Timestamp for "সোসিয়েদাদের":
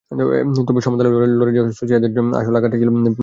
1.71-2.11